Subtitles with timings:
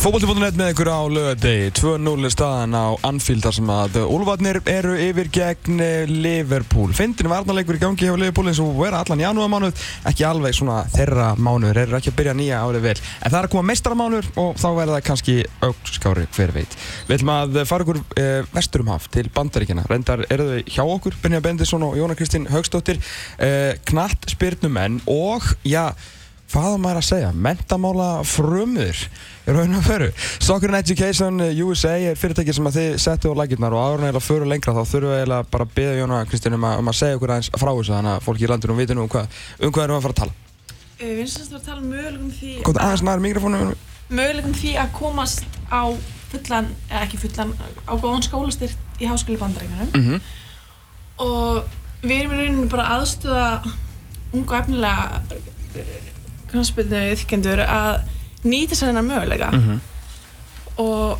[0.00, 4.94] Fókbalti.net með ykkur á lögadegi 2-0 er staðan á Anfield þar sem að Úlfarnir eru
[4.96, 6.94] yfir gegn Liverpool.
[6.96, 9.82] Fyndin varnarleikur í gangi hjá Liverpool eins og vera allan janúarmánuð.
[10.08, 12.94] Ekki alveg svona þeirra mánuður eru ekki að byrja nýja árið vel.
[13.20, 15.34] En það er að koma meistaramánuður og þá verður það kannski
[15.68, 16.76] aukskári hver veit.
[17.10, 18.00] Við ætlum að fara ykkur
[18.54, 23.02] vesturumhaf til Bandaríkina reyndar eru þau hjá okkur Benja Bendisson og Jóna Kristín Haugstóttir
[23.92, 25.90] knatt spyrnumenn og já
[26.50, 29.04] hvað maður að segja, mentamála frumur
[29.46, 33.74] raun og föru Soccer and Education USA er fyrirtæki sem að þið settu á lækirnar
[33.76, 36.64] og áður neila fyrir lengra þá þurfum við eiginlega bara að beða Jóna Kristinn um,
[36.64, 39.12] um að segja okkur aðeins frá þessu þannig að fólki í landinu viti nú um
[39.12, 40.32] hvað, um hvað erum við að fara að tala.
[41.00, 43.60] Við finnst að tala um möguleikum því Góð aðeins nær mikrofónu
[44.10, 45.82] möguleikum því að komast á
[46.30, 47.52] fullan, eða ekki fullan
[47.86, 50.20] á góðan skólastyrt í háskóli bandarækjunum mm -hmm.
[51.24, 51.64] og
[52.02, 53.46] við erum í rauninu bara aðstöða
[54.32, 55.22] ungu efnilega
[56.50, 58.02] knastbyrnu þykkendur að
[58.44, 59.78] nýta sér hennar möguleika Mm -hmm.
[60.76, 61.18] og,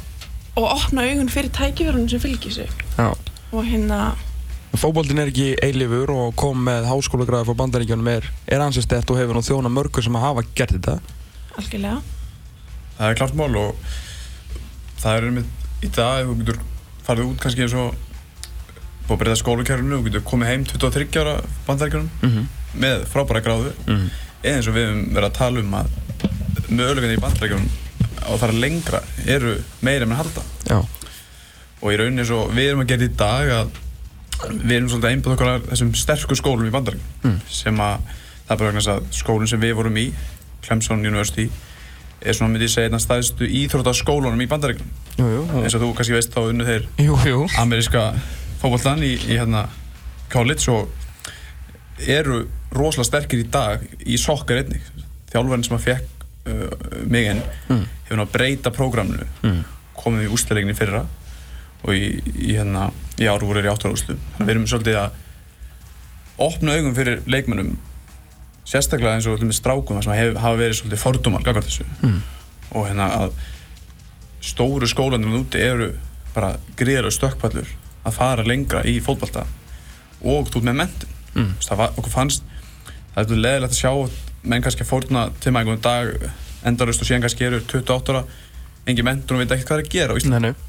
[0.56, 2.68] og opna augun fyrir tækifjörunum sem fylgir sig.
[2.98, 3.14] Já.
[3.52, 4.16] Og hérna
[4.76, 9.18] Fókbóltin er ekki eilifur og kom með háskólagræði frá bandaríkjónum er, er ansið stett og
[9.18, 10.98] hefur nú þjóna mörgur sem að hafa gert þetta?
[11.58, 12.00] Algjörlega.
[12.98, 13.74] Það er klart mál og
[14.98, 15.46] það er einmitt
[15.82, 16.58] í dag þú getur
[17.02, 17.94] farið út kannski eins og
[19.08, 22.44] búið að breyta skólakærinu og getur komið heim 23 ára bandaríkjunum mm -hmm.
[22.74, 23.72] með frábæra gráðu.
[23.86, 25.90] Mm eða eins og við höfum verið að tala um að
[26.70, 27.68] möguleginni í bandaríkjunum
[28.20, 29.54] á að fara lengra eru
[29.86, 30.42] meira með halda.
[30.68, 30.78] Já.
[31.80, 33.70] Og í rauninni svo við erum að gera í dag að
[34.50, 37.40] við erum svolítið einbúð okkar að þessum sterkur skólum í bandaríkjunum Mm.
[37.52, 37.98] sem að
[38.46, 40.06] það er bara vegna þess að skólinn sem við vorum í
[40.64, 41.48] Clemson University
[42.20, 44.48] er svona myndi ég segja einn af staðistu íþróttaskólunum í
[45.20, 47.42] jú eins og þú kannski veist þá unnu þeir Jú, jú.
[47.60, 48.02] ameríska
[48.60, 49.66] fókbaltan í, í hérna
[50.32, 50.88] college og
[52.08, 54.82] eru rosalega sterkir í dag í sokkar einnig.
[55.32, 57.84] Þjálfarinn sem að fekk uh, mig inn Mm.
[58.04, 59.60] hefur nátt að breyta prógraminu mm.
[60.00, 61.04] komið í úsleikni fyrra
[61.84, 62.90] og í, í hérna
[63.20, 65.10] í ár voru þeir í áttarúslu þannig að við erum svolítið að
[66.40, 67.74] opna augum fyrir leikmennum
[68.70, 71.02] sérstaklega eins og til með strákum sem hef, hafa verið svolítið
[71.68, 72.20] þessu Mm.
[72.72, 73.32] og hérna að
[74.40, 75.90] stóru skólanum úti eru
[76.34, 77.68] bara gríðarlega stökkpallur
[78.06, 79.44] að fara lengra í fótballta
[80.22, 81.52] og þú með mentin Mm.
[81.62, 82.42] það var, okkur fannst
[83.14, 83.92] það er leðilegt að sjá
[84.42, 86.30] menn kannski fórna til maður einhvern dag
[86.70, 88.24] endarust og síðan kannski eru 28 ára
[88.88, 90.68] engi mentur og veit ekki hvað er að gera á Íslandi Nei, nei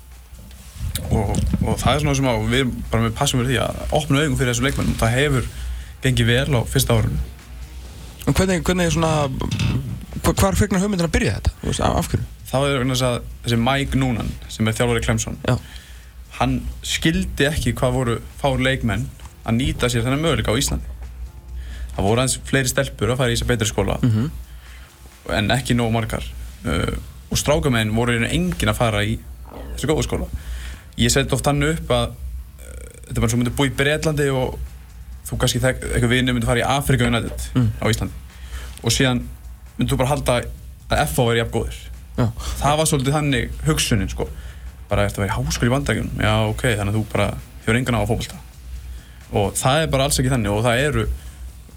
[1.11, 1.31] og,
[1.63, 4.37] og það er svona sem að við bara með passum fyrir því að opna augum
[4.39, 5.47] fyrir þessu leikmennum það hefur
[6.03, 7.27] gengið vel á fyrsta árunum
[8.29, 9.11] En hvernig, hvernig er svona
[10.21, 11.51] hva- Hvar fegnar hugmyndin að byrja þetta?
[11.87, 12.25] Af, hverju?
[12.51, 13.15] þá er vegna þess að
[13.47, 15.55] þessi Mike Noonan sem er þjálfari Clemson Já.
[16.37, 19.07] hann skildi ekki hvað voru fár leikmenn
[19.47, 20.90] að nýta sér þennan möguleika á Íslandi
[21.95, 23.97] það voru aðeins fleiri stelpur að fara í þess betri skóla.
[24.01, 24.29] Mm -hmm.
[25.37, 26.23] en ekki nóg margar.
[26.65, 26.95] Uh,
[27.31, 29.19] og strákamenn voru einu engin að fara í
[29.75, 30.27] þessu góða skóla.
[30.97, 32.15] Ég seti oft hann upp að uh,
[33.07, 34.59] þetta er bara svo myndi búið í Breitlandi og
[35.29, 37.71] þú kannski eitthvað vinnu myndi fara í Afrika United Mm.
[37.81, 38.13] á Íslandi.
[38.83, 39.21] Og síðan
[39.77, 40.41] myndi þú bara halda
[40.91, 41.77] að FH væri jafn góðir
[42.17, 42.27] Já.
[42.59, 44.27] það var svolítið þannig hugsunin sko.
[44.89, 47.27] Bara eftir að vera í háskóli í bandækjunum já ok, þannig að þú bara
[47.61, 48.35] hefur engan á að fókbalta
[49.31, 51.05] og það er bara alls ekki þannig og það eru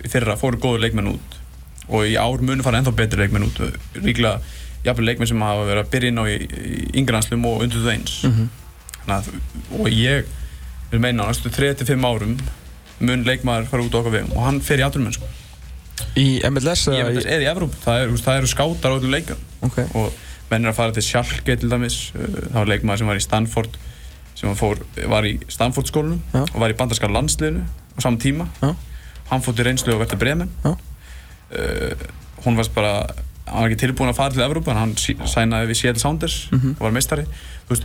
[0.02, 1.40] fyrra fóru góður leikmenn út
[1.88, 3.60] og í ár munu fara ennþá betri leikmenn út
[3.98, 4.40] ríklega
[4.84, 7.94] jafnvel leikmenn sem hafa verið að byrja inn á í, í yngranslum og undir þú
[7.94, 8.52] eins Mm
[9.04, 9.26] Þannig að,
[9.76, 10.28] og ég
[10.88, 12.36] vil meina á næstu 3-5 árum
[13.04, 15.28] mun leikmaður fara út á okkar vegum og hann fer í afturmenn sko.
[16.16, 16.86] Í MLS?
[16.88, 20.14] eða veit þess, er í Evróp, það, er, eru skátar á öllum leikum Ok og
[20.50, 23.24] menn er að fara til Schalke til dæmis uh, það var leikmaður sem var í
[23.24, 23.78] Stanford
[24.34, 24.80] sem hann fór,
[25.10, 26.42] var í Stanford skólanum Já.
[26.42, 28.72] og var í bandarskar landsliðinu á saman tíma Já.
[29.30, 31.92] Hann fór til reynslu og verður bremen uh,
[32.44, 32.94] hún var bara
[33.46, 36.76] hann var ekki tilbúin að fara til Evrópa hann sænaði við Seattle Sounders Mhm.
[36.78, 37.24] og var meistari
[37.68, 37.84] Þú veist,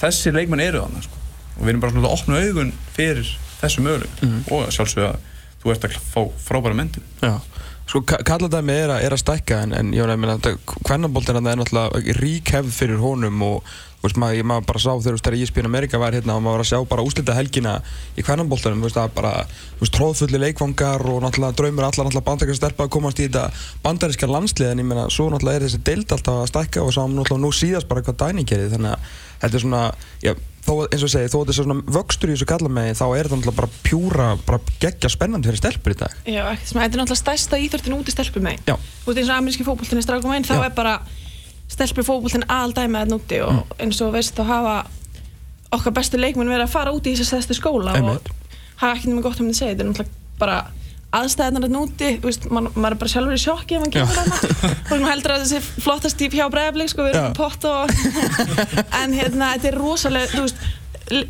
[0.00, 1.16] þessi leikmenn eru þannig sko.
[1.58, 3.28] og við erum bara svona að opna augun fyrir
[3.62, 4.44] þessu möguleik Mhm.
[4.52, 5.18] og sjálfsögða að
[5.64, 7.40] þú ert að fá frábæra myndin Já,
[7.86, 12.50] sko kalladæmi er, er að stækka en, en ég meina að hvernabóltin er náttúrulega rík
[12.52, 13.64] hefð fyrir honum og
[14.04, 16.44] veist, maður, ég maður bara sá þegar þú veist, þegar ESPN Amerika var hérna og
[16.44, 17.74] maður var að sjá bara úslita helgina
[18.14, 22.28] í hvernabóltanum, þú veist, að bara þú veist, tróðfulli leikvangar og náttúrulega draumur allar náttúrulega
[22.30, 23.44] bandaríska stelpa að komast í þetta
[23.84, 27.14] bandaríska landslið en ég meina, svo náttúrulega er þessi deild alltaf að stækka og sáum
[27.16, 29.14] náttúrulega nú síðast bara hvað dæning gerði þannig að
[29.44, 29.82] þetta er svona,
[30.24, 30.34] já,
[30.64, 33.28] þó, eins og ég segi, þó þetta er svona vöxtur í þessu kallamegi þá er
[33.28, 36.14] þetta náttúrulega bara pjúra, bara geggja spennandi fyrir stelpur í dag.
[36.24, 38.64] Já, þetta er náttúrulega stærsta íþörtin út í stelpum megin.
[38.68, 38.76] Já.
[39.04, 40.64] Þú veist eins og ameríski fókbóltin er strákum megin, þá Já.
[40.68, 40.94] er bara
[41.68, 43.62] stelpur fókbóltin aldæmi að núti og Mm.
[43.80, 44.76] eins og veist þá hafa
[45.72, 48.28] okkar bestu leikmenn verið að fara út í þessi stærstu skóla Einmitt.
[48.28, 50.58] og hafa ekki nema gott um að segja, þetta er náttúrulega bara
[51.14, 54.38] aðstæðanar að núti, veist, man, maður er bara sjálfur í sjokki ef hann kemur hana
[54.90, 57.90] og maður heldur að þessi flottast típ hjá bregðarblik sko, við erum með pott og
[59.00, 60.64] en hérna, þetta er rosalega þú veist,
[61.10, 61.28] li-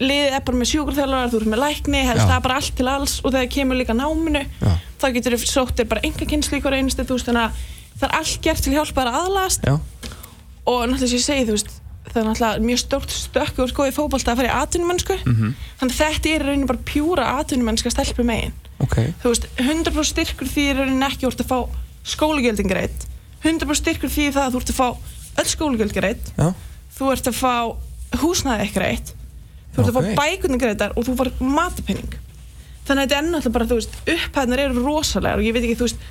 [0.00, 2.88] liðið er bara með sjúkurþjálfarar, þú ert með lækni helst það er bara allt til
[2.90, 4.72] alls og þegar kemur líka náminu Já.
[5.00, 7.52] þá getur þú sótt þér bara enga í hverju einustu, þú veist, þannig að
[8.00, 9.74] það er allt gert til hjálpa þér að aðlast Já,
[10.66, 11.70] og náttúrulega sem ég segi, þú veist
[12.10, 15.16] það er náttúrulega mjög stórt stökk og sko í fótbolta að fara í atvinnumennsku.
[15.26, 15.52] Mhm.
[15.80, 18.52] þannig að þetta er í rauninni bara pjúra atvinnumennska stelpu megin.
[18.80, 18.96] Ok.
[19.22, 21.58] Þú veist, 100% styrkur því er í rauninni ekki úr að fá
[22.04, 23.06] skólagjöldin greitt
[23.44, 24.88] 100% styrkur því það að þú ert að fá
[25.40, 26.48] öll skólagjöld greitt Já,
[26.96, 27.54] þú ert að fá
[28.20, 29.12] húsnæði ekki greitt
[29.74, 30.08] þú ert að Ok.
[30.08, 32.16] fá bækurnar greittar og þú far matapenning
[32.88, 35.76] þannig að þetta er ennáttúrulega bara, þú veist, upphæðnar eru rosalegar og ég veit ekki,
[35.78, 36.08] þú veist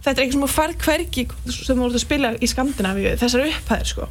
[0.00, 3.44] þetta er eitthvað sem þú færð hvergi sem þú ert að spila í Skandinavíu, þessar
[3.46, 4.08] upphæðir sko.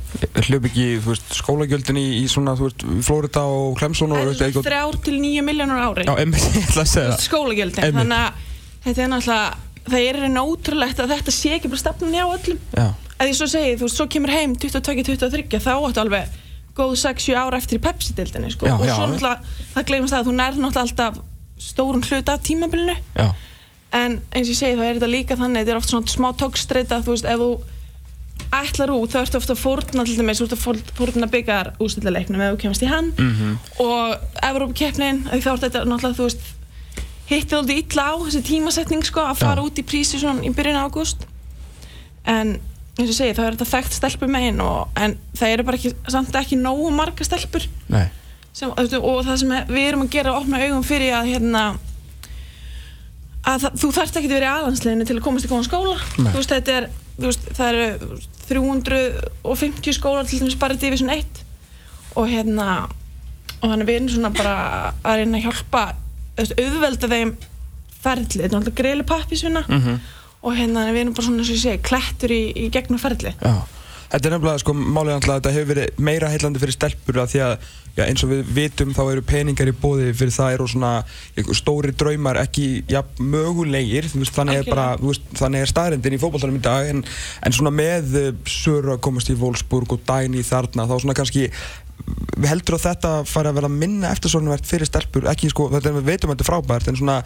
[0.48, 5.00] Hljóp ekki, þú veist, skólagjöldin í, í svona, þú veist, Florida og Clemson og, þrjár
[5.06, 6.06] til nýju miljónur ári.
[6.06, 8.46] Já, emmi, ég ætla að segja það skólagjöldin, þannig að
[8.86, 9.50] þetta er náttúrulega
[9.90, 12.62] það er einu ótrúlegt að þetta sé ekki bara stefnun hjá öllum.
[12.76, 12.86] Já,
[13.18, 16.38] að ég svo segi, þú veist, svo kemur heim 22-23, þá áttu alveg
[16.78, 18.70] góð 6-7 ára eftir í Pepsi-dildinni sko.
[18.70, 21.20] Og svo náttúrulega, það gleymast það að þú nær náttúrulega alltaf
[21.60, 22.96] stórun hluta af tímabilinu.
[23.18, 23.28] Já,
[23.94, 26.30] en eins og ég segi, þá er þetta líka þannig þetta er oft svona smá
[26.38, 27.50] tókstreita, þú veist, ef þú
[28.60, 32.54] ætlar út, þá ertu ofta fórna til dæmis, þú að fór- fórna byggar úrstildaleiknum ef
[32.56, 33.12] þú kemst í hann.
[33.18, 36.40] Mhm, og Evrópakeppnin, þá er þetta náttúrulega, þú veist
[37.30, 39.66] hittið aldrei illa á þessi tímasetning sko, að fara Já.
[39.68, 41.28] út í prísi svona í byrjun ágúst.
[42.26, 42.60] En
[42.98, 45.78] eins og ég segi, þá er þetta þekkt stelpur megin og, en það eru bara
[45.78, 47.68] ekki, samt ekki nógu marga stelpur.
[48.54, 51.62] Sem, þú og það sem við erum að gera að opna augum fyrir að hérna
[53.50, 55.98] að það, þú þarft ekki að vera í alansleginu til að komast í góðan skóla.
[56.20, 56.88] Þú veist, er,
[57.18, 58.20] þú veist, það eru
[58.50, 61.44] 350 skólar til þess bara Division 1
[62.18, 62.70] og hérna
[63.60, 64.54] og þannig við erum svona bara
[65.04, 65.84] að reyna að hjálpa
[66.40, 67.34] auðvelda þeim
[68.00, 70.00] ferli, þetta er náttúrulega greiðlega pappisvinna mhm.
[70.40, 73.56] Og hérna við erum bara svona, ég segi, klettur í, í gegnum ferli Já,
[74.10, 77.42] þetta er nefnilega sko málið að þetta hefur verið meira heillandi fyrir stelpur að því
[77.46, 77.54] að
[78.00, 80.94] já, eins og við vitum þá eru peningar í bóði fyrir það eru svona
[81.58, 84.08] stóri draumar ekki ja, mögulegir.
[84.14, 87.04] Veist, þannig, er bara, veist, þannig er staðrindin í fótballtanum í dag en,
[87.46, 91.50] en svona með að komast í Wolfsburg og Dæni þarna þá svona kannski
[92.48, 96.08] heldur að þetta fari að vera minna eftirsóknarvert fyrir stelpur, ekki sko, þetta er við
[96.08, 97.18] veitum að þetta er frábært, en svona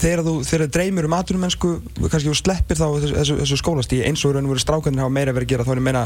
[0.00, 1.72] þegar þú, þegar dreymir um atvinnumennsku
[2.06, 5.16] kannski þú sleppir þá þessu, þessu, þessu skólastíi eins og raun og veru strákarnir hafa
[5.18, 6.04] meira verið að gera þá er ég meina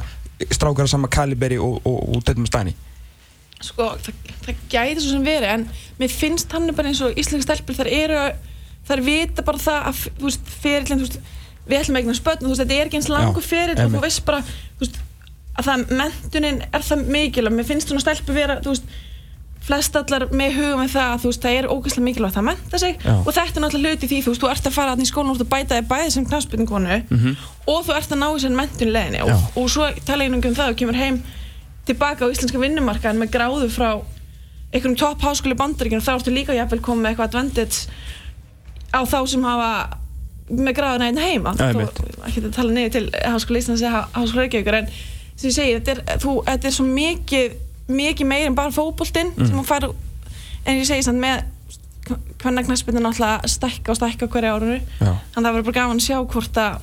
[0.50, 2.76] strákar sama kaliberi og, og, og þetta með stæni
[3.60, 5.66] sko, það, það gæti svo sem verið en
[6.00, 8.24] mér finnst hann bara eins og íslenska stelpur þar eru,
[8.88, 11.20] þar vita bara það að þú veist, ferillin, þú veist
[11.70, 13.94] við ætlum að eignast börn, og þú veist, þetta er ekki eins og einmitt.
[13.94, 15.00] þú veist bara, þú veist
[15.60, 17.54] að það, mentunin er það mikilvæg.
[17.60, 18.90] Mér finnst svona stelpur vera, veist
[19.60, 22.94] flest allar með hugum með það veist, það er ógeðslega mikilvægt að menta sig.
[23.04, 23.12] Já.
[23.20, 25.42] og þetta er náttúrulega hluti því, þú veist, þú ert að fara í skólan og
[25.52, 27.36] bæta þig bæði sem knafspilningkonu Mhm.
[27.68, 29.30] og þú ert að ná sér mentun leðinni og,
[29.60, 31.20] og svo tala ég um það og kemur heim
[31.86, 33.90] tilbaka á íslenska vinnumarkaðin með gráðu frá
[34.72, 37.86] einhverjum topp háskóli bandaríkjum þá ertu líka jafnvel komið með eitthvað advantage
[38.96, 39.70] á þá sem hafa
[40.50, 41.52] með gráðuna einn heima.
[42.26, 44.88] Ekki að tala niður til háskóli Íslands eða háskóli Reykjavíkur en
[45.40, 47.56] sem ég segi, þetta er, þú, þetta er svo mikið
[47.90, 49.46] mikið meir en bara fótboltinn Mm.
[49.48, 51.42] sem hún fær en ég segi samt með
[52.40, 55.12] hvernig knæspinu náttúrulega stækka og stækka hverja árunu Já.
[55.34, 56.78] þannig að það verður bara gaman að sjá hvort að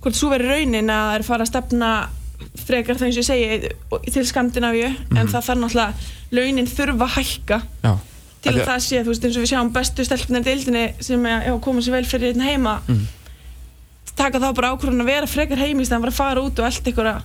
[0.00, 1.90] hvort svo verður raunin að það er fara að stefna
[2.66, 5.92] frekar eins og ég segi til Skandinavíu en það þarf náttúrulega
[6.38, 7.92] launin þurfa að hækka Já.
[8.40, 11.26] til að það sé, þú veist, eins og við sjáum bestu stelpunar í deildinni sem
[11.28, 13.06] er að koma sér vel fyrir einn heima Mhm.
[14.20, 16.68] Taka þá bara ákvörðun að vera frekar heim í stæðan bara að fara út og
[16.68, 17.16] allt einhverja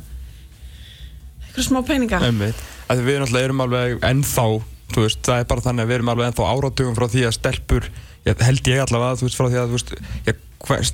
[1.46, 2.22] einhverja smá peninga.
[2.30, 2.64] Einmitt.
[2.86, 4.48] Af því við náttúrulega erum alveg ennþá
[4.94, 7.88] veist, það er bara þannig að við erum alveg ennþá áratugum frá því að stelpur
[8.26, 9.94] ég, held ég allavega, þú veist, frá því að veist,
[10.28, 10.42] ég,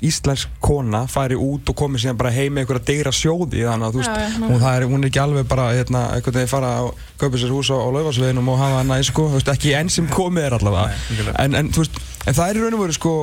[0.04, 3.94] íslensk kona fari út og komi síðan bara heim með einhverja digra sjóði þannig að
[3.94, 6.90] þú veist, já, hún, er, hún er ekki alveg bara hérna, einhvern veginn fara að
[7.22, 10.10] kaupa sér hús á, á laufasveginum og hafa hana í sko, veist, ekki enn sem
[10.12, 11.32] komið er allavega.
[11.40, 13.14] En, en, en það er í raun og veru sko,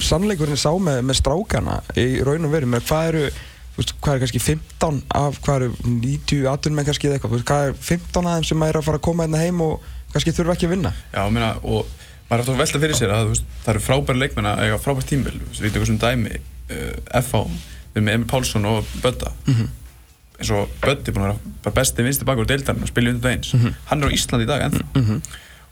[0.00, 2.66] sannleikurinn sá með, með strákana í raun og veru.
[2.70, 3.24] Með hvað eru
[3.74, 7.34] veist, hvað er kannski 15 af hvað eru 90 atvinnmenn kannski eða eitthvað?
[7.34, 9.80] Veist, hvað er 15 af þeim sem er að fara að koma hérna heim og
[10.14, 10.92] kannski þurfa ekki að vinna?
[11.14, 11.86] Já, meina, og
[12.30, 15.10] maður er að velta fyrir sér að veist, það eru frábæri leikmenn að eiga frábært
[15.10, 17.42] tímbil við veitum sem dæmi uh, FH,
[17.94, 19.34] við erum með Emil Pálsson og Bödda.
[19.50, 19.72] Mhm.
[20.34, 23.52] eins og er búin að vera besti vinsti bakur deildarinn og spilja undir það eins
[23.54, 23.74] Mhm.
[23.86, 24.82] hann er á Íslandi í dag ennþá.
[24.94, 25.20] -hmm.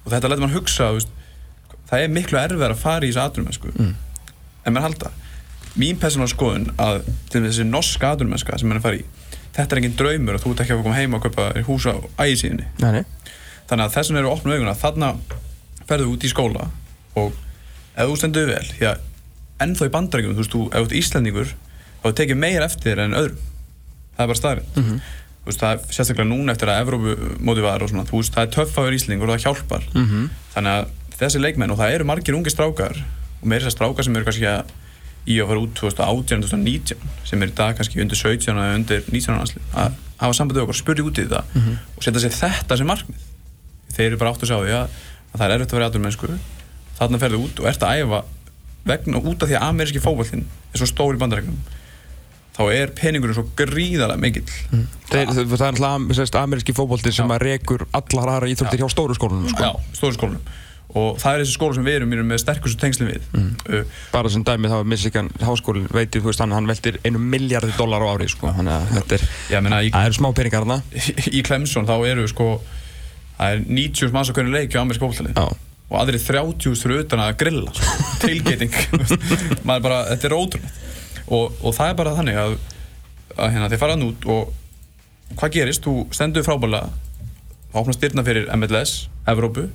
[0.05, 1.09] og þetta lætur mann hugsa veist,
[1.93, 3.95] það er miklu erfiðar að fara í þessu atvinnumensku Mm.
[4.65, 5.11] en maður halda
[5.77, 9.05] mín persónal skoðun að þessi norska atvinnumennska sem maður er fara í
[9.53, 11.95] þetta er engin draumur og þú ert ekki að koma heima og þér hús á
[12.25, 12.67] ægisíðinni
[13.69, 15.13] þannig að þessum eru opnu auguna þarna
[15.89, 16.69] ferðu út í skóla
[17.17, 17.33] og
[17.97, 18.99] ef þú stendur vel því að
[19.63, 23.19] ennþá í bandarækjum, þú veist, þú, ert Íslandingur þá þú tekið meira eftir þér en
[23.21, 23.43] öðrum
[24.17, 24.97] það er bara staðrind Mhm.
[25.43, 28.33] þú veist, það er sérstaklega núna eftir að Evrópu móti var og svona, þú veist,
[28.35, 30.31] það er töff að vera Íslandingur og það hjálpar Mhm.
[30.55, 30.87] þannig að
[31.21, 32.97] þessi leikmenn og það eru margir ungi strákar
[33.43, 34.73] og meira þess að strákar sem eru kannski að
[35.31, 39.05] í að fara út 2018, 2019 sem er í dag kannski undir 17 eða undir
[39.07, 41.77] 19 ára að hafa samband við okkur, spurði út í þetta Mhm.
[41.97, 43.23] og setja sér þetta sem markmið.
[43.93, 44.89] Þeir eru bara átt að sjá því að,
[45.33, 46.29] að það er erfitt að vera aðdur mennsku
[46.99, 48.23] þarna ferðu út og ert að æfa
[48.87, 51.59] vegna út af því að ameríski fókvallin er svo stór í bandarækjum
[52.53, 54.51] þá er peningurinn svo gríðarlega mikill.
[55.09, 59.49] Þeir, það er alltaf ameríski fótbolti sem að rekur allar aðra íþróttir hjá stóru skólunum
[59.55, 59.63] sko.
[59.63, 60.43] já, stóru skólunum
[60.93, 63.29] og það er þessi skóla sem við erum, við erum með sterkustu tengslum við.
[63.33, 66.99] Uh, bara sem dæmi þá er Michigan háskólin veit ég, þú veist, hann, hann veltir
[67.07, 68.53] einu miljardi dólar á ári sko.
[68.59, 70.79] þannig að þetta er, það eru smá peningar þarna.
[71.39, 72.49] í Clemson þá eru sko
[73.43, 75.47] það er 90 manns á hvernig leik á ameríska fókvallin Já.
[75.89, 78.01] og aðrir 30 fyrir utan að grilla sko.
[78.23, 78.77] tailgating
[79.69, 80.75] maður bara, þetta er ótrúlega
[81.33, 82.59] og, og það er bara þannig að,
[83.39, 84.53] að hérna, þeir fara hann út og
[85.39, 86.91] hvað gerist, þú stendur frábælega
[87.73, 89.69] þá opnast dyrna fyrir MLS Evrópu,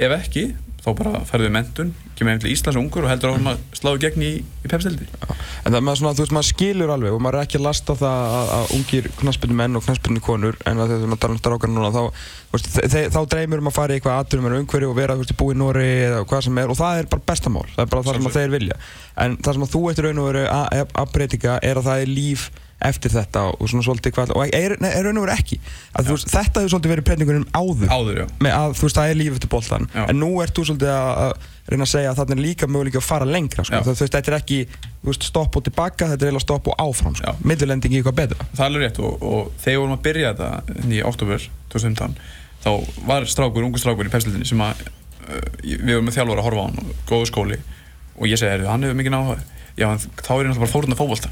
[0.00, 0.48] ef ekki
[0.80, 4.00] þá bara ferðu við mentun, kemur heim til Íslands ungur og heldur áfram að sláðu
[4.00, 7.20] gegn í, í pepstildi en það er maður svona, þú veist, maður skilur alveg og
[7.20, 10.80] maður er ekki að lasta það að, að ungir knaspinu menn og knaspinu konur en
[10.80, 12.00] að þegar maður tala um strákar núna þá,
[12.54, 12.80] veist,
[13.12, 15.60] þá dreymir um að fara í eitthvað aðdurum en umhverju og vera, þú veist, í
[15.60, 18.30] Nóri eða hvað sem er og það er bara bestamál, það er bara það sem
[18.30, 18.80] að þeir vilja.
[19.20, 22.48] En það sem þú eftir raun og veru að breytinga er að það er líf
[22.80, 25.58] eftir þetta og svona svolítið hvað og er, er raun og veru ekki.
[25.92, 27.92] Að, veist, þetta hefur svolítið verið breytingunum áður.
[27.92, 30.02] Áður, með að þú veist það er líf eftir boltan Já.
[30.06, 33.06] en nú ert þú svolítið að, reyna að segja að þarna er líka möguleika að
[33.06, 33.76] fara lengra sko.
[33.84, 34.60] Það, þú veist þetta er ekki
[35.06, 37.34] veist, stopp og tilbaka þetta er eiginlega stopp og áfram sko.
[37.46, 38.48] Millilending í eitthvað betra.
[38.56, 42.16] Það er alveg rétt og, og þegar við vorum að byrja þetta í oktober 2015
[42.60, 42.70] þá
[43.08, 46.64] var strákur, ungu strákur í pepsildinni sem að uh, við vorum með þjálfur að horfa
[46.64, 47.60] á hann og góðu skóli
[48.20, 49.14] og ég segi, "Heyrðu, hann hefur mikið
[49.80, 51.30] en þá er ég náttúrulega bara fórund að fótbolta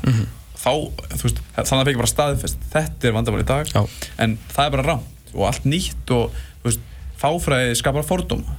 [0.58, 0.72] þá,
[1.14, 3.82] þú veist, þannig að það fekk bara staðfest þetta er vandamál í dag Já.
[4.24, 6.82] en það er bara rámt og allt nýtt og veist,
[7.20, 8.56] fáfræði skapar fordóma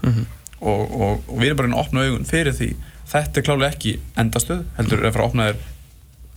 [0.59, 2.71] og, og, og við erum bara að opna augun fyrir því
[3.09, 5.61] þetta er klálega ekki endastöð heldur er að fara að opna þér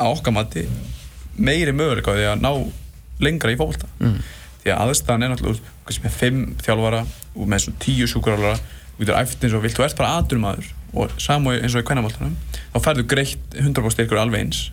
[0.02, 0.66] að okkar mati
[1.36, 2.52] meiri möguleika á því að ná
[3.22, 4.20] lengra í fólkvölda mm.
[4.62, 7.02] því að aðstæðan er náttúrulega kannski með fimm þjálfara
[7.34, 8.60] og með svona tíu sjúkrarálara
[8.92, 11.86] þú getur æft eins og vilt, þú ert bara aðdurumadur og samu eins og í
[11.88, 12.34] kvennamáltanum
[12.74, 14.64] þá færðu greitt 100% styrkur alveg eins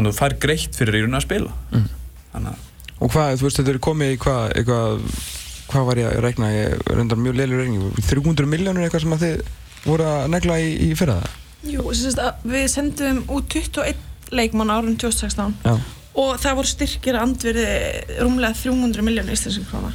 [0.00, 1.54] þannig að þú fær greitt fyrir í rauninni að spila.
[1.76, 2.48] Mm.
[3.00, 5.04] og hvað, þú veist, þetta er komið í hvað eitthvað,
[5.70, 9.24] hvað var ég að regna ég reyndar mjög leilur regning 300 miljónur eitthvað sem að
[9.26, 9.54] þið
[9.84, 11.20] voru að negla í, í fyrra?
[11.20, 11.38] Það
[11.68, 11.90] Jú,
[12.48, 13.98] við sendum út 21
[14.32, 15.74] leikmann árun 2016 Já.
[16.22, 17.66] og það voru styrkir að andverði
[18.22, 19.92] rúmlega 300 miljónu íslenskir króna.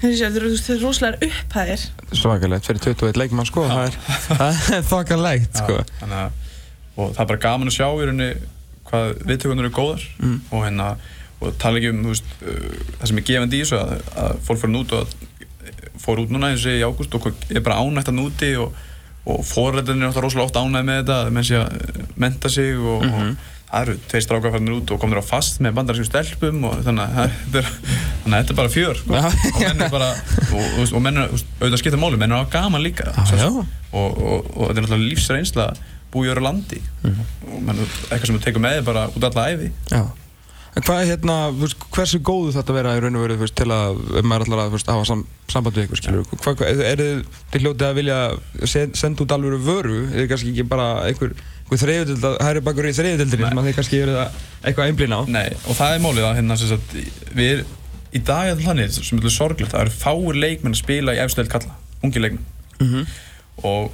[0.00, 1.86] Þessi, þetta eru rosalega upphæðir.
[2.16, 5.78] Svakalegt, fyrir 21 leikmann sko það er, það er þokkalegt sko.
[5.80, 6.22] Já,
[6.96, 8.30] og það er bara gaman að sjá í rauninni
[8.90, 10.38] hvað viðtökunar eru góðar Mm.
[10.50, 10.90] og hérna
[11.40, 12.70] og tala ekki um veist, uh,
[13.00, 13.92] það sem er gefandi í þessu að,
[14.24, 15.14] að fólk fyrir nút og að,
[16.00, 18.74] fór út núna eins og í ágúst og er bara ánægt að núti og,
[19.30, 22.48] og fórrættinir er alltaf rosalega oft ánægt með þetta að menn sé að uh, menta
[22.52, 23.32] sig og, Mhm.
[23.70, 26.80] og það eru tveir strákar farinir út og komnir á fast með bandarískum stelpum og
[26.82, 27.68] þannig að þetta er,
[28.26, 29.14] að er bara fjör sko.
[29.14, 29.28] Já.
[29.30, 31.30] og menn er bara og, og, og menn er,
[31.60, 33.12] auðvitað skipta máli, menn er á gaman líka
[33.94, 34.18] og,
[34.56, 35.68] og þetta er náttúrulega lífsreynsla
[36.12, 37.20] að í öru landi Mhm.
[37.54, 37.78] og menn,
[38.10, 40.02] eitthvað sem þú tekur með þér bara út alla æfi Já.
[40.76, 43.66] En hvað er hérna, þú veist, hversu góðu þetta vera í raun og veru, til
[43.74, 47.24] að, ef maður ætlar að, hafa sam, samband við ykkur, skilur, hvað, hvað, er þið,
[47.50, 48.18] þið hljótið að vilja
[48.70, 51.32] sen, senda út alveg vöru, er þið kannski ekki bara einhver,
[51.64, 54.14] einhver þriðutild, hæri bakur í þriðutildinni sem að þið kannski eru
[54.62, 55.20] eitthvað einblín á?
[55.26, 56.94] Nei, og það er málið að hérna sem sagt,
[57.34, 57.64] við er,
[58.14, 61.16] í dag er það þannig sem er alveg sorglegt, það eru fáir leikmenn að spila
[61.18, 61.74] í efstöld kalla,
[62.06, 62.46] ungi leikmenn
[62.78, 63.06] Mhm.
[63.66, 63.90] og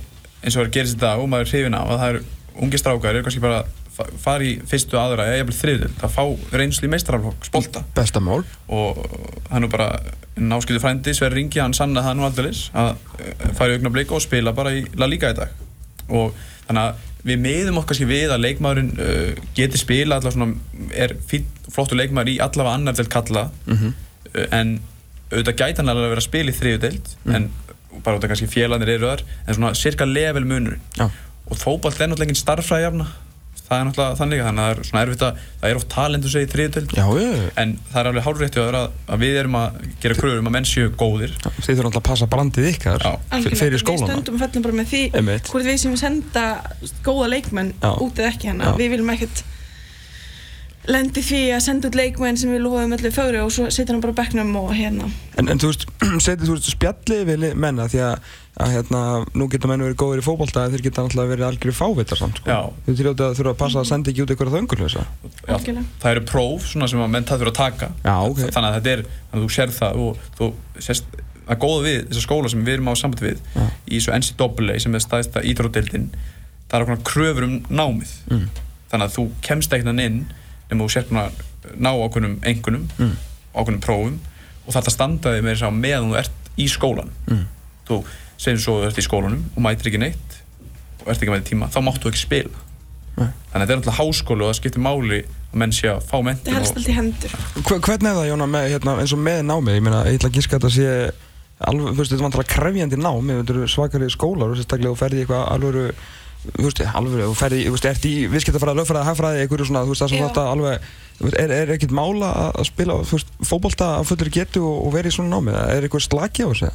[0.47, 2.23] eins og það er að gerist dag og maður er hrifin af að það eru
[2.67, 6.15] ungi strákar eru kannski bara að fa- fara í fyrstu aðra eða jafnvel þriðutild, það
[6.17, 8.45] fá reynslu í meistaraflokk, spolta Bestamál.
[8.69, 9.01] og
[9.49, 9.89] það er nú bara
[10.37, 14.23] náskildu frændi Sverri Ringi, hann sannaði það nú aldrei að eh, fara í augnablik og
[14.25, 15.53] spila bara í La Liga í dag
[16.09, 16.35] og
[16.69, 21.17] þannig að við miðum okkar kannski við að leikmaðurinn uh, geti spila allavega svona er
[21.27, 23.95] fín, flottur leikmaður í allavega annar delt kalla Mhm.
[24.31, 24.77] uh, en
[25.33, 27.49] auðvitað gæti hann alveg að vera að spila í þriðu delt en
[28.05, 31.07] bara út af kannski félagarnir eru þar en svona cirka level munur Já.
[31.51, 33.07] og fótball er náttúrulega engin starffræði jafna.
[33.67, 36.31] Það er náttúrulega þannig þannig að það er svona erfitt að það er oft talentu
[36.31, 37.31] segið þriðu delt Já, já,
[37.63, 38.77] en það er alveg hálfrétti að,
[39.11, 41.33] að við erum að gera kröður um að menn séu góðir.
[41.57, 43.07] Þið þurfum alltaf að passa brandið ykkar
[43.43, 44.07] fyrir Við skólana.
[44.13, 45.03] stöndum og fellum bara með því
[45.51, 46.45] hvort við sem senda
[47.03, 47.91] góða leikmenn Já.
[48.07, 48.53] út eða ekki Já.
[48.53, 49.43] hérna við viljum ekkert
[50.87, 54.03] lendi því að senda út leikmenn sem við lofum öllu fögru og svo situr hann
[54.05, 55.87] bara á bekknum og hérna En, en þú veist,
[56.27, 58.29] setið þú veist spjallið við menna því að,
[58.65, 59.01] að hérna,
[59.37, 62.39] nú geta menn verið góðir í fótbolta en þeir geta náttúrulega verið algjörði fávittar samt
[62.41, 62.49] sko.
[62.49, 62.61] Já.
[62.87, 65.59] Þú þurfa að þurfa að passa að senda ekki út eitthvað þöngulösa Já,
[66.01, 68.41] það eru próf svona sem að menn það þurfa að taka Já, ok.
[68.47, 70.51] þannig að þetta er, þannig að þú sér það og þú
[70.89, 73.67] sérst að góða við þessa skóla sem við erum á samband við Já.
[73.87, 76.09] í svo NCAA sem er staðista ídrótdeildin
[76.67, 78.49] það er okkur kröfur um námið Mm.
[78.91, 80.19] þannig að þú kemst ekkert hann inn
[80.71, 81.33] nema þú sér búin að
[81.83, 83.17] ná ákveðnum engunum, Mm.
[83.55, 84.19] ákveðnum prófum
[84.67, 87.45] og það er standaði með þess að meðan þú ert í skólan Mm.
[87.89, 88.01] þú
[88.39, 90.39] segjum svo að þú ert í skólanum og mætir ekki neitt
[91.03, 92.63] og ert ekki með tíma, þá máttu ekki spila
[93.17, 93.29] Nei.
[93.53, 96.17] þannig að þetta er alltaf háskóli og það skiptir máli að menn sé að fá
[96.19, 97.31] það mentum helst allt í hendur
[97.63, 99.75] Hver, Hvernig er það, Jóna, með, hérna, eins og með námið?
[99.79, 100.91] Ég meina, ég ætla að gíska að þetta sé
[101.65, 105.01] alveg, þú veist, þetta er vantilega krefjandi nám þetta eru svakari skólar og sérstaklega þú
[105.01, 105.87] ferði eitthvað alvöru
[106.45, 109.95] þú veist, alvöru, þú ferði, þú veist, ert í viðskiptafræði, lögfræði, hagfræði, einhverju svona, þú
[109.95, 110.91] veist, það sem þetta alveg,
[111.45, 115.15] er, er ekkert mála að spila, þú veist, fótbolta að fullur getu og, og verið
[115.15, 116.75] í svona námið, er eitthvað slaki á þessu?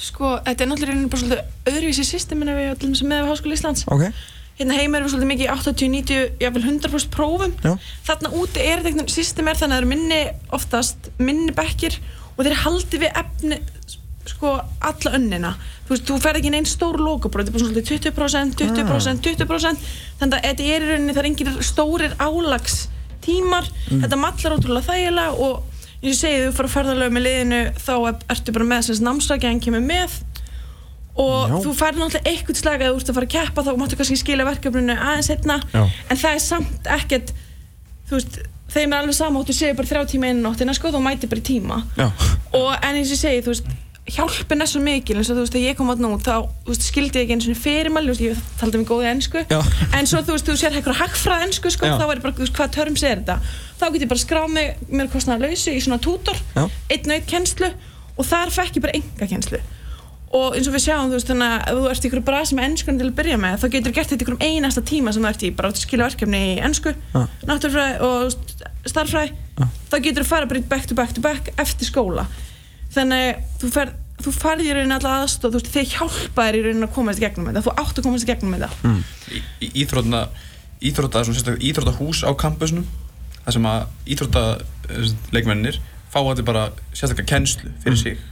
[0.00, 3.84] sko, þetta er náttúrulega bara svolítið öðruvísi systemin ef við allir sem með Háskóla Íslands.
[3.92, 4.04] Ok,
[4.58, 7.54] hérna heima erum við svolítið mikið í 80, 90, jáfnvel 100% prófum.
[7.64, 7.72] Já,
[8.08, 10.20] þarna úti er þetta system er þannig að það eru minni
[10.58, 11.98] oftast minni bekkir
[12.36, 13.60] og þeir haldi við efni
[14.30, 15.54] sko alla önnina.
[15.86, 19.22] Þú veist, þú ferð ekki inn einn stór logobrot þetta er bara svolítið 20%, 20%,
[19.26, 19.86] 20%
[20.20, 22.76] þannig að þetta er í rauninni það er engin stórir álags
[23.22, 25.62] tímar þetta mallar ótrúlega þægilega og
[26.02, 28.80] eins og ég segi, þú fyrir að ferðarlega með liðinu þá er- ertu bara með
[28.88, 30.16] þess að námsrækjan kemur með.
[31.12, 31.56] Og Já.
[31.66, 34.16] þú færði náttúrulega eitthvað slag að þú ert að fara að keppa þá máttu kannski
[34.16, 35.82] skila verkefninu aðeins einna Já.
[36.10, 37.32] en það er samt ekkert
[38.08, 38.38] þú veist,
[38.72, 41.82] þeim er alveg þú segir bara þrjá tíma einu nóttina sko, þú mæti bara tíma.
[42.00, 42.08] Já,
[42.56, 43.66] og en eins og ég segi, þú veist
[44.10, 46.32] hjálpin er svo mikil, eins og þú veist, þegar ég kom átt nú þá,
[46.66, 49.44] veist, skildi ég ekki einu svona fyrirmæli veist, ég taldi mig góði ennsku
[49.94, 52.72] en svo, þú veist, þú sér eitthvað hagfræð ennsku sko, þá er bara, veist, hvað
[52.74, 53.36] törms er þetta?
[53.78, 56.36] Þá get ég bara skráð mig, mér kostnaði lausu í svona tútor,
[56.90, 57.70] einn auð kennslu
[58.18, 59.62] og þar fekk ég bara enga kennslu
[60.32, 62.66] og eins og við sjáum, þú veist, þannig að ef þú ert ykkur brasi með
[62.70, 65.22] ennskunni til að byrja með þá getur þú gert þetta ykkur um einasta tíma sem
[65.22, 66.92] þú ert í bara að skilja verkefni í ennsku
[67.50, 69.66] náttúrfræði og st- starffræði Já.
[69.92, 72.24] þá getur þú fara bara í back to back to back eftir skóla
[72.94, 76.62] þannig þú fer þú farði í rauninni alla aðstóð, þú veist, þeir hjálpa þér í
[76.66, 78.68] rauninni að komast í gegnum þetta, þú átt að komast í gegnum þetta.
[78.86, 79.00] Mm.
[79.66, 80.20] í, íþrótna
[80.82, 82.86] íþrótta, sérstaklega íþróttahús á kampusnum
[83.42, 84.44] þar sem að íþrótta
[85.34, 85.80] leikmennir
[86.12, 88.24] fá allir bara sérstaklega kennslu fyrir sig.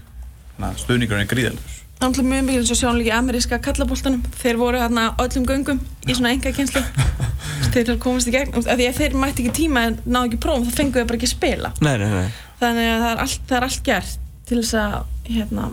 [0.56, 4.20] Þannig að stuðningurinn er gríðalur Það náttúrulega mjög mikið eins og í ameríska kallaboltanum.
[4.40, 6.80] Þeir voru hérna öllum göngum í svona enga kjenslu
[7.74, 10.64] þeir komast í gegn af því að þeir mætti ekki tíma en náðu ekki prófum
[10.64, 11.72] þá fengu þeir bara ekki spila.
[11.84, 12.30] Nei, nei, nei.
[12.62, 14.98] Þannig að það er allt, það er allt gert til þess að
[15.30, 15.70] hérna,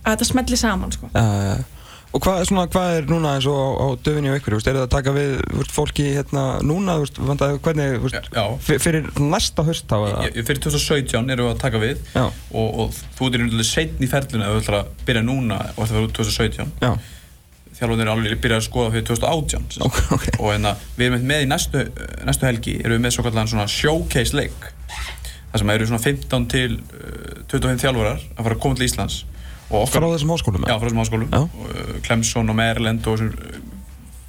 [0.00, 1.10] að þetta smelli saman sko.
[1.12, 1.60] Uh,
[2.10, 4.78] og hvað, svona, hvað er núna eins og á, á döfinni og ykkur, er það
[4.82, 5.28] að taka við
[5.60, 8.42] veist, fólki hérna núna, vandaði, hvernig, veist, Já.
[8.66, 10.24] fyr- fyrir næsta haust þá eða?
[10.26, 13.68] Ég- Fyrir 2017 erum við að taka við Já, og, og þú ert í rauninni
[13.68, 16.74] setn í ferlinu ef þú ætlar að byrja núna og ætlar að vera út 2017
[16.82, 16.90] já,
[17.78, 19.86] þjálfarnir er alveg byrjað að skoða fyrir 2018 sem sagt.
[19.86, 21.84] ok, ok, og hérna, við erum með í næstu,
[22.26, 24.66] næstu helgi erum við með svo kallan svona showcase leik
[25.50, 29.20] þar sem eru svona 15 til uh, 25 þjálfarar að fara að koma til Íslands.
[29.70, 30.64] Frá þessum háskólum?
[30.66, 31.34] já, frá þessum háskólum.
[31.38, 33.78] Og, uh, Clemson og Maryland og þessum uh,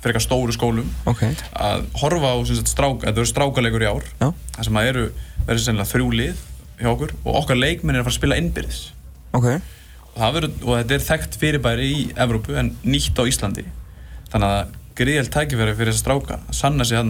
[0.02, 0.88] frekar stóru skólum.
[1.10, 5.04] Ok, að horfa á strák, þetta eru strákalegur í ár já, þar sem að eru
[5.46, 6.42] verður sennilega þrjú lið
[6.82, 8.80] hjá okkur og okkar leikmenn er að fara að spila innbyrðis.
[9.38, 13.68] Ok, og, það verður, og þetta er þekkt fyrirbæri í Evrópu en nýtt á Íslandi.
[14.34, 17.02] Þannig að gríðelt tækifæri fyrir þessa stráka að sanna sig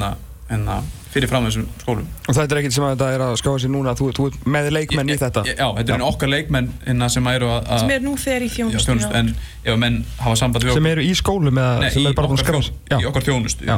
[0.52, 3.34] hérna, hérna fyrir fram þessum skólum og þetta er ekkert sem að þetta er að
[3.42, 5.44] skáða sér núna, þú, þú ert með leikmenn í þetta?
[5.50, 8.50] Já, þetta er okkar leikmenn hérna sem eru að, að sem er nú þegar í
[8.56, 12.18] þjónustu en ef menn hafa samband við Sem eru í skólum eða Nei, sem eru
[12.18, 13.78] bara búin að okkar, skrá þjón, í okkar þjónustu Já.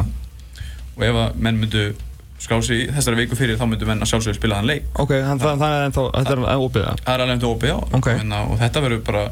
[0.93, 1.85] og ef að menn myndu
[2.43, 5.15] skrá sig í þessari viku fyrir þá myndu menn að sjálfsögur spila þann leik Ok,
[5.15, 7.03] þannig það, það er ennþá, þetta er ópið það?
[7.07, 8.09] það er alveg já Ok.
[8.11, 9.23] hérna, og þetta verður bara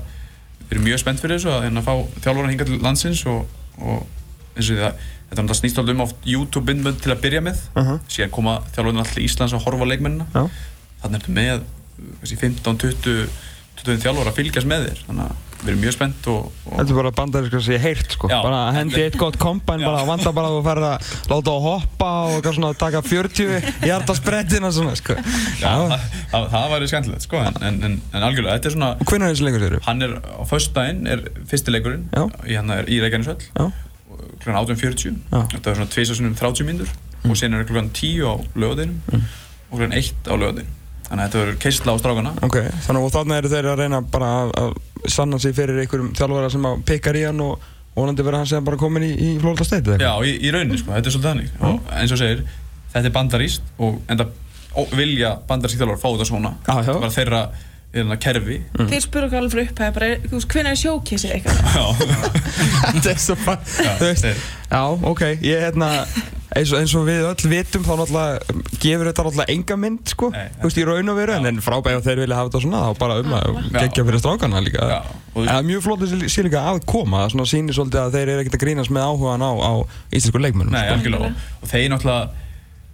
[0.61, 3.41] við erum mjög spennt fyrir þessu að hérna, fá þjálfurinn hinga til landsins og,
[3.83, 4.05] og
[4.55, 7.61] eins og því það þetta náttúrulega snýst alltaf um oft YouTube-bindmönd til að byrja með
[7.75, 7.99] Uh -huh.
[8.07, 10.49] síðan koma þjálfurinn alltaf til Íslands og horfa leikmennina Já,
[11.03, 11.61] þannig ertu með
[12.19, 13.29] kannski 15, 20,
[13.85, 16.93] 20 þjálfur að fylgjast með þér þannig að við erum mjög spennt og, og þetta
[16.93, 18.39] er bara bandarisk að sé heyrt sko, Já.
[18.41, 19.87] bara að hendi eitt gott kombæn, Já.
[19.91, 24.71] bara vanda bara að þú ferð að láta á hoppa og svona taka 40 hjartasprettina
[24.73, 25.13] svona sko.
[25.61, 28.91] já, það, það, það væri skemmtilegt sko, en, en, en, en algjörlega, þetta er svona
[28.97, 29.81] Og hvernig er þessi leikur eru?
[29.85, 32.25] hann er á föstudaginn er fyrsti leikurinn Já.
[32.49, 33.69] í, er í Reykjanesvöll Já,
[34.43, 34.51] kl.
[34.51, 35.41] 18.40 Já.
[35.55, 36.93] þetta er svona tvisasunum 30 mínútur
[37.29, 37.81] og síðan er kl.
[37.87, 39.25] 10 á lögadeinum Mm.
[39.71, 39.91] og kl.
[39.93, 40.77] 1 á lögadeinum
[41.11, 44.01] þannig að þetta verður keistla á strákana ok, þannig og þannig eru þeir að reyna
[44.13, 47.65] bara að, að sanna sig fyrir einhverjum þjálfara sem að pikkar í hann og
[47.97, 50.79] vonandi verður hann sem bara komin í, í Florida State eða já, í, í rauninni
[50.79, 52.45] sko, þetta er svolítið þannig og eins og segir,
[52.93, 54.29] þetta er bandaríst og enda
[54.95, 56.71] vilja bandarísk þjálfur fá þetta svona já.
[56.77, 57.41] þetta er bara þeirra
[57.91, 58.61] hérna, kerfi.
[58.79, 59.71] Þeir spuru okkur alveg
[60.27, 61.57] þú veist, hvenær er sjókísið eitthvað?
[62.91, 63.65] Þetta er svo fann
[64.71, 65.89] Já, ok, ég hérna
[66.55, 70.29] eins og, eins og við öll vitum þá náttúrulega gefur þetta náttúrulega enga mynd sko.
[70.33, 72.61] Nei, Þú veist, í raun og veru en, en frábæð og þeir vilja hafa þetta
[72.65, 74.87] svona þá bara um að gegja fyrir strákana líka.
[74.91, 74.99] Já,
[75.35, 78.31] Það er mjög flott að sé líka að koma það svona sýnir svolítið að þeir
[78.33, 79.71] eru ekkert að grínast með áhugan á, á
[80.11, 80.97] íslensku leikmönnum Nei, sko.
[80.97, 81.29] algjörlega.
[81.31, 82.50] Og, og þeir náttúrulega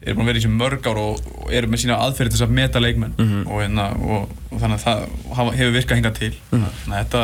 [0.08, 2.40] eru búin að vera í þessu mörg ár og, og eru með sína aðferði til
[2.40, 3.14] þess að meta leikmenn.
[3.18, 3.44] Mhm.
[3.48, 5.04] og, hérna, og, og þannig að
[5.36, 6.34] það hefur virkað hingað til.
[6.52, 6.74] Mhm.
[6.84, 7.24] þannig að þetta,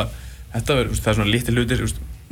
[0.54, 1.84] þetta er, það er svona lítið hlutir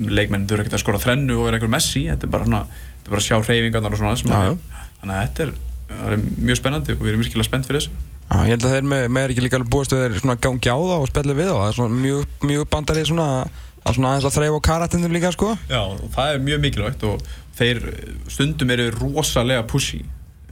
[0.02, 2.06] leikmenn þurfa ekkert að skora þrennu og vera eitthvað messi.
[2.08, 4.54] Þetta er bara svona, þetta er bara að sjá hreyfingarnar og svona sem já.
[5.02, 5.52] þannig að þetta er,
[5.92, 8.08] það er mjög spennandi og við erum virkilega spennt fyrir þessu.
[8.32, 10.38] Já, ég held að þeir með, með er ekki líka alveg búist að þeir svona
[10.40, 13.26] gangi á það og spilli við og það er svona mjög, mjög bandarið svona
[13.82, 15.50] að svona aðeins að þreyfa á karatindum líka sko.
[15.68, 17.26] Já, og það er mjög mikilvægt og
[17.58, 17.80] þeir
[18.30, 20.00] stundum eru rosalega pushy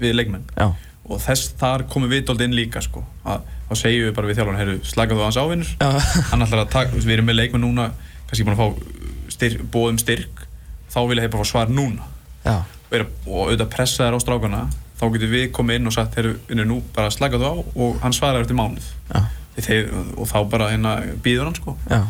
[0.01, 0.47] við leikmenn.
[0.57, 0.71] Já,
[1.11, 3.03] og þess þar komum við dálítið inn líka sko.
[3.25, 5.89] Að þá segjum við bara við þjálfarn heyrðu slaka þú hans ávinnur Já.
[6.31, 7.89] hann ætlar að taka, við erum með leikmenn núna
[8.31, 10.45] kannski búin að fá styrk, bóðum styrk.
[10.91, 12.07] Þá vilja þeir bara fá svar núna.
[12.45, 14.63] Já, og, og auðvitað pressa þær á strákana.
[15.01, 18.01] Þá getur við komið inn og sagt heyrðu, vinnur, nú bara slaka þú á og
[18.03, 18.89] hann svarar eftir mánuð.
[19.11, 19.23] Já,
[19.61, 21.77] þeir, og þá bara hérna býður hann sko.
[21.91, 22.01] Já,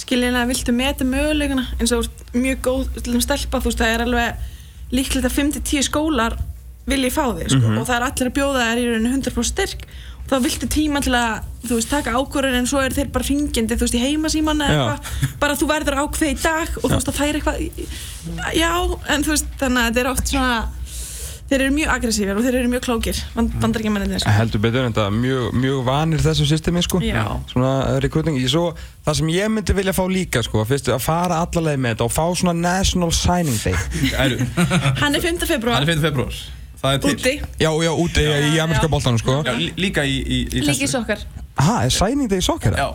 [0.00, 1.66] skiljanlega viltu meta möguleikana?
[1.78, 4.48] Eins og þú ert mjög góð til þeim stelpa þú veist það er alveg
[4.90, 6.36] líklegt að 5-10 skólar
[6.86, 9.84] vilji fá þig sko, og það er allir að bjóða þær í rauninu 100% styrk.
[10.20, 13.26] Og þá viltu tíma til að þú veist taka ákvörðin en svo er þeir bara
[13.26, 14.82] ringjandi þú veist í heimasíman eða Já.
[14.94, 15.38] eitthvað.
[15.40, 17.56] Bara þú verður að ákveða í dag og þú veist að það er eitthvað
[18.54, 18.70] já
[19.10, 20.52] en þú veist þannig að þetta er oft svona
[21.50, 24.34] þeir eru mjög aggressífir og þeir eru mjög klókir bandaríkjamennir sko.
[24.36, 27.00] heldur betur en þetta mjög, mjög vanir þessu systemi sko.
[27.02, 27.24] Já.
[27.50, 28.38] svona recruiting.
[28.46, 28.70] Svo,
[29.06, 32.14] það sem ég myndi vilja fá líka sko fyrst að fara allaleg með þetta og
[32.14, 33.74] fá svona national signing day.
[35.02, 35.42] Hann er 5.
[35.50, 35.82] februar
[36.82, 36.96] hann 5.
[36.96, 40.04] februar það er til úti já, já, úti í amerska boltanum sko Já, lí- líka
[40.04, 41.22] í, í, í líki sokkar
[41.60, 42.72] ha, er signing day í soccer?
[42.78, 42.88] Já,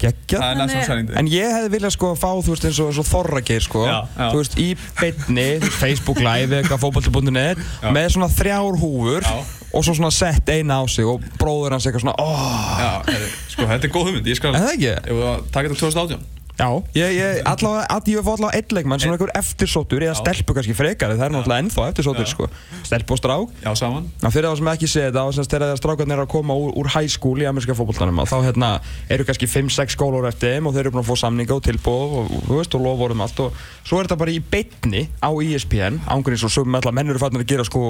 [0.00, 2.78] geggjað það er næstum Þannig- sælindi En ég hefði viljað sko fá, þú veist, eins
[2.80, 4.26] og, eins og Þorrageir sko Já, já.
[4.32, 4.68] Þú veist, í
[5.00, 7.90] beinni, Facebook live eitthvað fótbolti.net Já.
[7.92, 9.38] Með svona þrjár húfur Já.
[9.70, 13.20] Og svo svona sett eina á sig Og bróður hans eitthvað svona, óh Já,
[13.52, 14.94] sko, þetta er góð hugmynd, ég skal Er það ekki?
[14.96, 18.74] Ef við að taka þetta 2018 Já, ég, ég, allavega, að ég hef allavega einn
[18.76, 22.48] leikmann Svona einhver eftirsóttur, eða stelpu kannski frekari Það er náttúrulega ennþá eftirsóttur sko.
[22.84, 23.54] Stelpu og strák.
[23.64, 24.10] Já, saman.
[24.20, 26.74] Ná, fyrir þá sem ekki sé þetta, og semst þegar strákarnir eru að koma úr,
[26.76, 28.70] úr high school í amerska fótboltanum og þá hérna,
[29.08, 32.16] eru kannski 5-6 skólar eftir þeim og þeir eru búin að fá samninga og tilbúð
[32.20, 36.00] og, og, veist, og loforum allt og svo er þetta bara í beinni á ESPN
[36.12, 37.84] ángurins og sem allar menn eru fannir að gera sko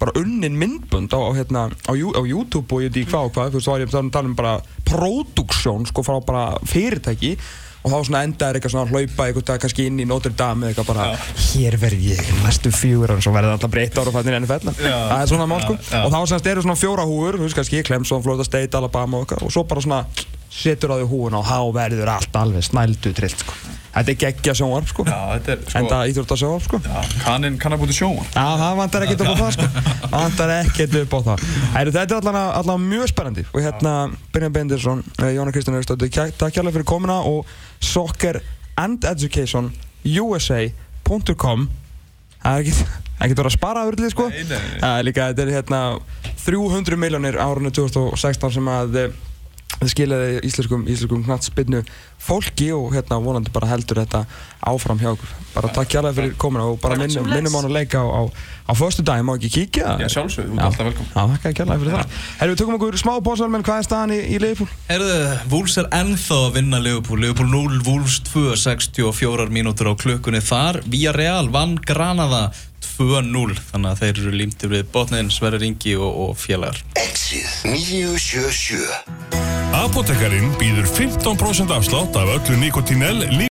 [0.00, 3.36] bara unnin myndbund á, á, hérna, á, á YouTube og ég veit ekki hvað og
[3.36, 7.36] hvað, þú veist, þá var ég að tala um bara produksjón sko frá bara fyrirtæki
[7.86, 10.66] og þá svona enda er eitthvað svona að hlaupa eitthvað kannski inn í Notre Dame
[10.66, 11.04] eða eitthvað bara
[11.46, 14.48] hér verð ég næstu fjögur og svo verður það alltaf breytt ára og fannir enn
[14.50, 14.96] fell Já.
[15.12, 15.76] það er svona mál sko.
[16.02, 19.26] Og þá semst eru svona fjóra húur þú veist kannski Clemson, Florida State, Alabama og,
[19.26, 20.02] eitthvað, og svo bara svona
[20.52, 23.54] setur á því húuna og þá verður allt alveg snældu trillt sko.
[23.96, 25.04] Þetta er geggja sjónvarp sko.
[25.08, 26.80] Já, þetta er sko enda íþjórt sjónvarp sko.
[26.84, 29.68] Já, kannin kann að búti sjóma Já, það vantar ekkert upp á það sko.
[30.02, 31.46] Það vantar ekkert upp á það.
[31.80, 33.46] Æru, Þetta er allan mjög spennandi.
[33.54, 33.94] Og hérna,
[34.34, 37.48] Brynjar Bendirsson, eh, Jóna Kristján Erstóttir Takk kjærlega fyrir komuna og
[37.80, 38.42] Soccer
[38.76, 39.72] and Education
[40.04, 41.68] USA.com
[42.42, 44.26] Það er ekkert ekkert verið að spara urlið sko.
[44.28, 44.80] Nei, nei, nei.
[44.82, 45.80] Það er líka, þetta er hérna
[46.44, 48.98] 300 miljónir árunni 2016 sem að
[49.80, 51.82] þið skilaði íslenskum, íslenskum knattspinnu
[52.26, 54.24] fólki og hérna vonandi bara heldur þetta
[54.66, 55.32] áfram hjá okkur.
[55.54, 58.06] Bara takk kjærlega fyrir komuna og bara Takk minnum, minnum á hann að leika á,
[58.08, 58.22] á,
[58.66, 59.96] á förstu dag, má ekki kíkja?
[60.02, 61.10] Já, sjálfsögðu, þú ert alltaf velkomin.
[61.12, 62.20] Já, þakka kjærlega fyrir það.
[62.40, 64.70] Herru, við tökum okkur smá bósal, menn hvað er staðan í, í Leifupúl?
[64.90, 65.18] Herðu,
[65.52, 67.20] Wolves er ennþá að vinna Liverpool.
[67.22, 70.80] Liverpool 0, Wolves 2, 64 mínútur á klukkunni þar.
[70.88, 72.48] Villarreal vann Granada
[72.96, 76.80] 2-0 Þannig að þeir eru límtir við botniðin Sverri Ringi og, og félagar.
[77.02, 83.26] Exið 977 Apotekarinn býður 15% afslátt af öllu Nikotinell